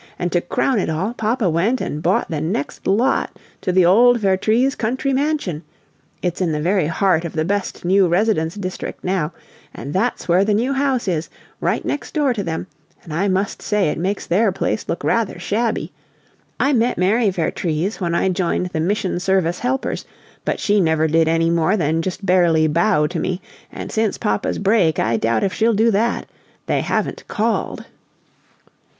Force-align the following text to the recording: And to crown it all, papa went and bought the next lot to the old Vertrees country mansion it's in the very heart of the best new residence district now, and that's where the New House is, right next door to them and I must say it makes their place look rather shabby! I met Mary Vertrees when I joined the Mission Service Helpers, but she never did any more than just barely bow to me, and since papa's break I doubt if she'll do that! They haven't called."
And 0.17 0.31
to 0.31 0.41
crown 0.41 0.79
it 0.79 0.89
all, 0.89 1.13
papa 1.13 1.47
went 1.47 1.79
and 1.79 2.01
bought 2.01 2.27
the 2.31 2.41
next 2.41 2.87
lot 2.87 3.37
to 3.61 3.71
the 3.71 3.85
old 3.85 4.19
Vertrees 4.19 4.73
country 4.73 5.13
mansion 5.13 5.61
it's 6.23 6.41
in 6.41 6.51
the 6.53 6.59
very 6.59 6.87
heart 6.87 7.23
of 7.23 7.33
the 7.33 7.45
best 7.45 7.85
new 7.85 8.07
residence 8.07 8.55
district 8.55 9.03
now, 9.03 9.31
and 9.75 9.93
that's 9.93 10.27
where 10.27 10.43
the 10.43 10.55
New 10.55 10.73
House 10.73 11.07
is, 11.07 11.29
right 11.59 11.85
next 11.85 12.15
door 12.15 12.33
to 12.33 12.43
them 12.43 12.65
and 13.03 13.13
I 13.13 13.27
must 13.27 13.61
say 13.61 13.89
it 13.89 13.97
makes 13.99 14.25
their 14.25 14.51
place 14.51 14.89
look 14.89 15.03
rather 15.03 15.37
shabby! 15.37 15.91
I 16.59 16.73
met 16.73 16.97
Mary 16.97 17.29
Vertrees 17.29 18.01
when 18.01 18.15
I 18.15 18.27
joined 18.29 18.71
the 18.73 18.79
Mission 18.79 19.19
Service 19.19 19.59
Helpers, 19.59 20.05
but 20.43 20.59
she 20.59 20.81
never 20.81 21.07
did 21.07 21.27
any 21.27 21.51
more 21.51 21.77
than 21.77 22.01
just 22.01 22.25
barely 22.25 22.65
bow 22.65 23.05
to 23.05 23.19
me, 23.19 23.39
and 23.71 23.91
since 23.91 24.17
papa's 24.17 24.57
break 24.57 24.97
I 24.97 25.17
doubt 25.17 25.43
if 25.43 25.53
she'll 25.53 25.75
do 25.75 25.91
that! 25.91 26.25
They 26.65 26.81
haven't 26.81 27.23
called." 27.27 27.85